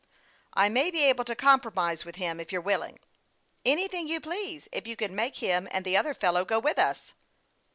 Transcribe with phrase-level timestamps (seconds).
[0.55, 3.01] "I may be able to compromise with him, if you're willing.""
[3.65, 7.13] Anything you please, if you can make him and the other fellow go with us."